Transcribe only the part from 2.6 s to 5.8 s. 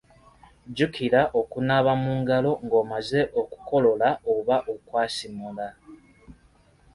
ng’omaze okukolola oba okwasimula.